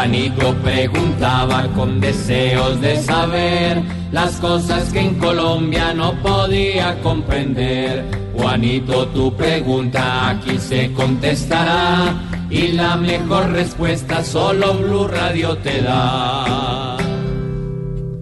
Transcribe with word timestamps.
Juanito 0.00 0.54
preguntaba 0.62 1.68
con 1.76 2.00
deseos 2.00 2.80
de 2.80 2.96
saber 3.02 3.82
las 4.10 4.40
cosas 4.40 4.90
que 4.90 5.00
en 5.00 5.16
Colombia 5.16 5.92
no 5.92 6.14
podía 6.22 6.98
comprender. 7.02 8.06
Juanito, 8.34 9.06
tu 9.08 9.36
pregunta 9.36 10.30
aquí 10.30 10.56
se 10.58 10.90
contestará 10.94 12.14
y 12.48 12.68
la 12.68 12.96
mejor 12.96 13.50
respuesta 13.50 14.24
solo 14.24 14.72
Blue 14.72 15.06
Radio 15.06 15.58
te 15.58 15.82
da. 15.82 16.96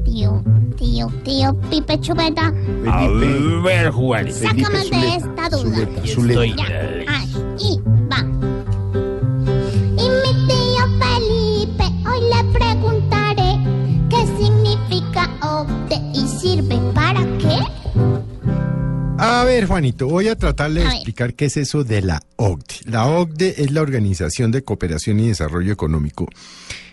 Tío, 0.04 0.42
tío, 0.76 1.06
tío, 1.22 1.56
Pipe 1.70 2.00
Chubeta, 2.00 2.52
A 2.90 3.06
ver, 3.62 3.90
Juanito. 3.92 4.34
sácame 4.34 4.84
de 4.90 5.14
esta 5.14 5.48
duda. 5.48 5.86
Zuleta. 6.04 6.64
Ver, 19.60 19.68
Juanito, 19.68 20.06
voy 20.08 20.28
a 20.28 20.36
tratarle 20.36 20.80
de 20.80 20.86
A 20.86 20.88
ver. 20.88 20.96
explicar 20.96 21.34
qué 21.34 21.46
es 21.46 21.56
eso 21.56 21.84
de 21.84 22.02
la 22.02 22.22
OCDE. 22.36 22.80
La 22.84 23.06
OCDE 23.06 23.62
es 23.62 23.70
la 23.72 23.82
Organización 23.82 24.50
de 24.50 24.62
Cooperación 24.62 25.20
y 25.20 25.28
Desarrollo 25.28 25.72
Económico. 25.72 26.28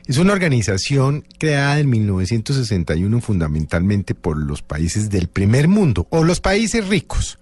Es 0.07 0.17
una 0.17 0.33
organización 0.33 1.25
creada 1.39 1.79
en 1.79 1.89
1961 1.89 3.21
fundamentalmente 3.21 4.13
por 4.13 4.37
los 4.37 4.61
países 4.61 5.09
del 5.09 5.27
primer 5.27 5.67
mundo 5.67 6.07
o 6.11 6.23
los 6.23 6.41
países 6.41 6.87
ricos, 6.87 7.39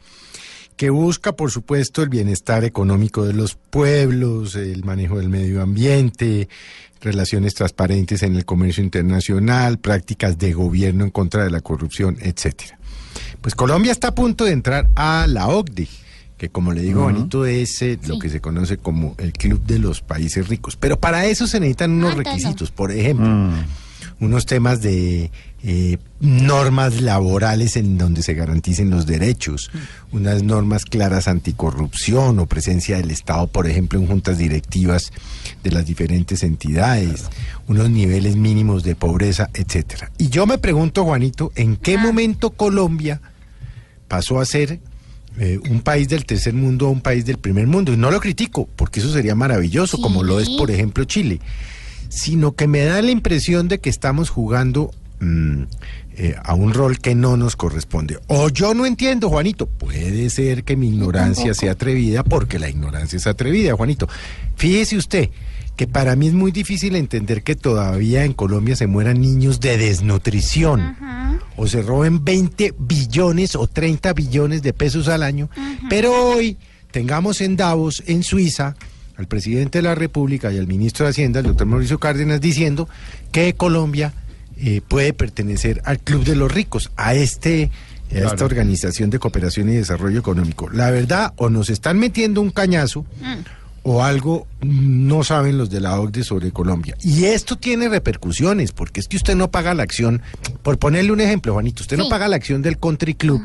que 0.77 0.89
busca, 0.89 1.33
por 1.35 1.51
supuesto, 1.51 2.01
el 2.01 2.09
bienestar 2.09 2.63
económico 2.63 3.25
de 3.25 3.33
los 3.33 3.55
pueblos, 3.55 4.55
el 4.55 4.83
manejo 4.85 5.17
del 5.17 5.29
medio 5.29 5.61
ambiente, 5.61 6.47
relaciones 7.01 7.53
transparentes 7.53 8.23
en 8.23 8.35
el 8.35 8.45
comercio 8.45 8.83
internacional, 8.83 9.77
prácticas 9.77 10.37
de 10.37 10.53
gobierno 10.53 11.03
en 11.03 11.11
contra 11.11 11.43
de 11.43 11.51
la 11.51 11.61
corrupción, 11.61 12.17
etcétera. 12.21 12.79
Pues 13.43 13.55
Colombia 13.55 13.91
está 13.91 14.07
a 14.07 14.15
punto 14.15 14.45
de 14.45 14.53
entrar 14.53 14.87
a 14.95 15.27
la 15.27 15.49
OCDE, 15.49 15.89
que 16.37 16.47
como 16.47 16.71
le 16.71 16.81
digo, 16.81 17.03
Juanito, 17.03 17.45
es 17.45 17.81
eh, 17.81 17.99
lo 18.07 18.17
que 18.17 18.29
se 18.29 18.39
conoce 18.39 18.77
como 18.77 19.15
el 19.17 19.33
Club 19.33 19.61
de 19.65 19.79
los 19.79 19.99
Países 20.01 20.47
Ricos. 20.47 20.77
Pero 20.77 20.97
para 20.97 21.25
eso 21.25 21.45
se 21.45 21.59
necesitan 21.59 21.91
unos 21.91 22.13
Ah, 22.13 22.15
requisitos. 22.15 22.71
Por 22.71 22.93
ejemplo, 22.93 23.27
unos 24.21 24.45
temas 24.45 24.81
de 24.81 25.29
eh, 25.61 25.97
normas 26.21 27.01
laborales 27.01 27.75
en 27.75 27.97
donde 27.97 28.23
se 28.23 28.33
garanticen 28.33 28.89
los 28.89 29.05
derechos, 29.05 29.71
unas 30.13 30.41
normas 30.41 30.85
claras 30.85 31.27
anticorrupción 31.27 32.39
o 32.39 32.45
presencia 32.45 32.95
del 32.95 33.11
Estado, 33.11 33.47
por 33.47 33.67
ejemplo, 33.67 33.99
en 33.99 34.07
juntas 34.07 34.37
directivas 34.37 35.11
de 35.63 35.71
las 35.71 35.85
diferentes 35.85 36.43
entidades, 36.43 37.25
unos 37.67 37.89
niveles 37.89 38.37
mínimos 38.37 38.83
de 38.83 38.95
pobreza, 38.95 39.49
etcétera. 39.53 40.11
Y 40.17 40.29
yo 40.29 40.45
me 40.47 40.57
pregunto, 40.57 41.03
Juanito, 41.03 41.51
¿en 41.55 41.75
qué 41.75 41.97
momento 41.97 42.51
Colombia 42.51 43.19
pasó 44.07 44.39
a 44.39 44.45
ser 44.45 44.79
eh, 45.39 45.59
un 45.69 45.81
país 45.81 46.09
del 46.09 46.25
tercer 46.25 46.53
mundo 46.53 46.87
a 46.87 46.89
un 46.89 47.01
país 47.01 47.25
del 47.25 47.37
primer 47.37 47.67
mundo? 47.67 47.93
Y 47.93 47.97
no 47.97 48.11
lo 48.11 48.19
critico, 48.19 48.67
porque 48.75 48.99
eso 48.99 49.11
sería 49.11 49.35
maravilloso, 49.35 49.99
como 49.99 50.23
lo 50.23 50.39
es, 50.39 50.49
por 50.49 50.71
ejemplo, 50.71 51.03
Chile 51.05 51.39
sino 52.13 52.55
que 52.55 52.67
me 52.67 52.81
da 52.81 53.01
la 53.01 53.09
impresión 53.09 53.67
de 53.67 53.79
que 53.79 53.89
estamos 53.89 54.29
jugando 54.29 54.91
mm, 55.19 55.63
eh, 56.15 56.35
a 56.43 56.53
un 56.53 56.73
rol 56.73 56.99
que 56.99 57.15
no 57.15 57.37
nos 57.37 57.55
corresponde. 57.55 58.19
O 58.27 58.49
yo 58.49 58.75
no 58.75 58.85
entiendo, 58.85 59.29
Juanito. 59.29 59.65
Puede 59.65 60.29
ser 60.29 60.63
que 60.63 60.75
mi 60.75 60.89
ignorancia 60.89 61.55
sea 61.55 61.71
atrevida 61.71 62.23
porque 62.23 62.59
la 62.59 62.69
ignorancia 62.69 63.17
es 63.17 63.25
atrevida, 63.25 63.75
Juanito. 63.75 64.07
Fíjese 64.55 64.95
usted 64.95 65.29
que 65.75 65.87
para 65.87 66.15
mí 66.15 66.27
es 66.27 66.33
muy 66.33 66.51
difícil 66.51 66.95
entender 66.95 67.41
que 67.41 67.55
todavía 67.55 68.25
en 68.25 68.33
Colombia 68.33 68.75
se 68.75 68.85
mueran 68.85 69.19
niños 69.19 69.59
de 69.59 69.75
desnutrición 69.79 70.81
Ajá. 70.81 71.22
O 71.55 71.67
se 71.67 71.81
roben 71.81 72.23
20 72.23 72.75
billones 72.77 73.55
o 73.55 73.67
30 73.67 74.13
billones 74.13 74.61
de 74.61 74.73
pesos 74.73 75.07
al 75.07 75.23
año, 75.23 75.49
pero 75.89 76.13
hoy 76.13 76.57
tengamos 76.91 77.41
en 77.41 77.55
Davos, 77.55 78.03
en 78.07 78.23
Suiza, 78.23 78.75
al 79.15 79.27
presidente 79.27 79.79
de 79.79 79.83
la 79.83 79.95
República 79.95 80.51
y 80.51 80.57
al 80.57 80.67
ministro 80.67 81.05
de 81.05 81.11
Hacienda, 81.11 81.39
el 81.39 81.45
doctor 81.45 81.67
Mauricio 81.67 81.99
Cárdenas, 81.99 82.41
diciendo 82.41 82.89
que 83.31 83.53
Colombia 83.53 84.13
eh, 84.57 84.81
puede 84.87 85.13
pertenecer 85.13 85.81
al 85.85 85.99
Club 85.99 86.23
de 86.23 86.35
los 86.35 86.51
Ricos, 86.51 86.91
a 86.95 87.13
este 87.13 87.69
a 88.11 88.27
esta 88.27 88.45
organización 88.45 89.09
de 89.09 89.17
cooperación 89.17 89.69
y 89.69 89.73
desarrollo 89.73 90.19
económico. 90.19 90.69
La 90.69 90.91
verdad, 90.91 91.33
o 91.37 91.49
nos 91.49 91.69
están 91.69 91.97
metiendo 91.97 92.41
un 92.41 92.51
cañazo, 92.51 93.05
o 93.83 94.03
algo 94.03 94.47
no 94.61 95.23
saben 95.23 95.57
los 95.57 95.69
de 95.69 95.81
la 95.81 95.99
OCDE 95.99 96.23
sobre 96.23 96.51
Colombia. 96.51 96.95
Y 97.01 97.25
esto 97.25 97.57
tiene 97.57 97.89
repercusiones, 97.89 98.71
porque 98.71 99.01
es 99.01 99.07
que 99.07 99.17
usted 99.17 99.35
no 99.35 99.51
paga 99.51 99.73
la 99.73 99.83
acción, 99.83 100.21
por 100.61 100.79
ponerle 100.79 101.11
un 101.11 101.21
ejemplo, 101.21 101.53
Juanito, 101.53 101.83
usted 101.83 101.97
no 101.97 102.09
paga 102.09 102.27
la 102.27 102.37
acción 102.37 102.61
del 102.61 102.79
Country 102.79 103.13
Club, 103.13 103.41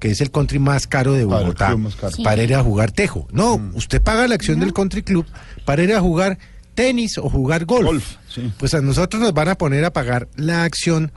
que 0.00 0.10
es 0.10 0.20
el 0.20 0.30
country 0.30 0.58
más 0.58 0.86
caro 0.86 1.12
de 1.12 1.24
Bogotá. 1.24 1.76
Sí. 2.10 2.22
para 2.22 2.42
ir 2.42 2.54
a 2.54 2.62
jugar 2.62 2.90
tejo. 2.90 3.28
No, 3.30 3.70
usted 3.74 4.00
paga 4.02 4.26
la 4.26 4.34
acción 4.34 4.60
del 4.60 4.72
Country 4.72 5.02
Club 5.02 5.26
para 5.64 5.82
ir 5.82 5.92
a 5.94 6.00
jugar 6.00 6.38
tenis 6.74 7.18
o 7.18 7.28
jugar 7.28 7.66
golf. 7.66 7.86
Golf, 7.86 8.16
sí. 8.28 8.52
Pues 8.58 8.74
a 8.74 8.80
nosotros 8.80 9.22
nos 9.22 9.34
van 9.34 9.48
a 9.48 9.56
poner 9.56 9.84
a 9.84 9.92
pagar 9.92 10.28
la 10.36 10.64
acción 10.64 11.12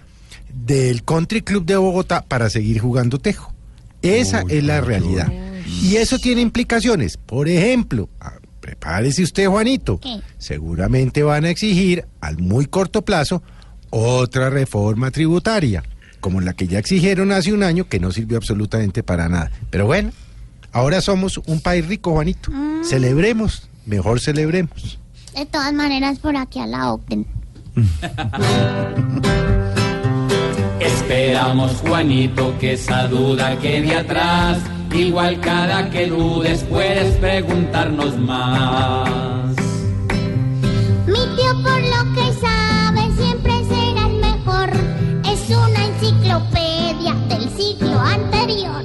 del 0.54 1.04
Country 1.04 1.42
Club 1.42 1.66
de 1.66 1.78
Bogotá 1.78 2.26
para 2.28 2.50
seguir 2.50 2.80
jugando 2.80 3.20
tejo. 3.20 3.54
Esa 4.02 4.44
es 4.48 4.64
la 4.64 4.82
realidad. 4.82 5.32
Y 5.82 5.98
eso 5.98 6.18
tiene 6.20 6.42
implicaciones. 6.42 7.18
Por 7.18 7.48
ejemplo, 7.48 8.10
prepárese 8.70 9.24
usted, 9.24 9.48
Juanito. 9.48 10.00
¿Qué? 10.00 10.22
Seguramente 10.38 11.24
van 11.24 11.46
a 11.46 11.50
exigir 11.50 12.06
al 12.22 12.38
muy 12.38 12.68
corto 12.68 13.02
plazo 13.02 13.42
otra 13.90 14.52
reforma 14.52 15.10
tributaria, 15.10 15.84
como 16.20 16.40
la 16.40 16.54
que 16.54 16.68
ya 16.68 16.78
exigieron 16.78 17.32
hace 17.32 17.52
un 17.52 17.64
año, 17.64 17.90
que 17.90 18.00
no 18.00 18.12
sirvió 18.12 18.38
absolutamente 18.38 19.02
para 19.02 19.28
nada. 19.28 19.50
Pero 19.72 19.88
bueno, 19.88 20.12
ahora 20.72 21.02
somos 21.02 21.40
un 21.48 21.62
país 21.62 21.88
rico, 21.88 22.12
Juanito. 22.12 22.52
Celebremos, 22.84 23.68
mejor 23.88 24.20
celebremos. 24.20 25.00
De 25.36 25.48
todas 25.48 25.74
maneras, 25.74 26.20
por 26.20 26.38
aquí 26.38 26.60
a 26.60 26.68
la 26.68 26.94
OCDE. 26.94 27.26
Esperamos, 30.80 31.72
Juanito, 31.78 32.56
que 32.60 32.74
esa 32.74 33.08
duda 33.08 33.58
quede 33.58 33.96
atrás. 33.96 34.60
Igual 34.94 35.40
cada 35.40 35.90
que 35.90 36.08
dudes 36.08 36.64
puedes 36.70 37.16
preguntarnos 37.18 38.18
más. 38.18 39.56
Mi 41.06 41.26
tío 41.36 41.54
por 41.64 41.82
lo 41.82 42.14
que 42.16 42.34
sabe 42.40 43.12
siempre 43.16 43.54
será 43.66 44.08
el 44.08 44.16
mejor. 44.20 44.70
Es 45.26 45.50
una 45.50 45.86
enciclopedia 45.86 47.14
del 47.30 47.50
siglo 47.50 48.00
anterior. 48.00 48.84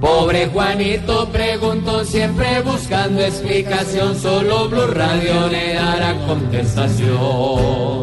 Pobre 0.00 0.46
Juanito 0.46 1.28
preguntó 1.30 2.04
siempre 2.04 2.62
buscando 2.62 3.20
explicación, 3.20 4.16
solo 4.16 4.68
Blue 4.68 4.86
Radio 4.86 5.48
le 5.48 5.74
dará 5.74 6.14
contestación. 6.26 8.00